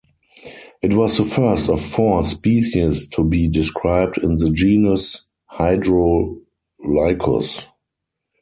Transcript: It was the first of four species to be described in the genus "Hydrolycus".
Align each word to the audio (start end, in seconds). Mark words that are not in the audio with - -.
It 0.81 0.95
was 0.95 1.15
the 1.19 1.23
first 1.25 1.69
of 1.69 1.79
four 1.79 2.23
species 2.23 3.07
to 3.09 3.23
be 3.23 3.47
described 3.47 4.17
in 4.17 4.35
the 4.35 4.49
genus 4.49 5.27
"Hydrolycus". 5.59 7.67